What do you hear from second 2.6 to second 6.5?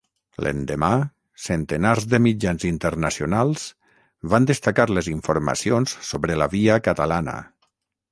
internacionals van destacar les informacions sobre la